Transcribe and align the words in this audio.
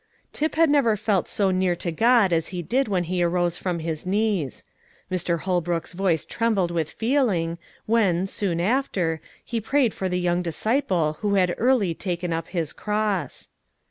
Tip 0.33 0.55
had 0.55 0.67
never 0.71 0.97
felt 0.97 1.27
so 1.27 1.51
near 1.51 1.75
to 1.75 1.91
God 1.91 2.33
as 2.33 2.47
he 2.47 2.63
did 2.63 2.87
when 2.87 3.03
he 3.03 3.21
arose 3.21 3.57
from 3.57 3.77
his 3.77 4.03
knees. 4.03 4.63
Mr. 5.11 5.41
Holbrook's 5.41 5.93
voice 5.93 6.25
trembled 6.25 6.71
with 6.71 6.89
feeling, 6.89 7.59
when, 7.85 8.25
soon 8.25 8.59
after, 8.59 9.21
he 9.45 9.61
prayed 9.61 9.93
for 9.93 10.09
the 10.09 10.19
young 10.19 10.41
disciple 10.41 11.17
who 11.21 11.35
had 11.35 11.53
early 11.59 11.93
taken 11.93 12.33
up 12.33 12.47
his 12.47 12.73
cross. 12.73 13.49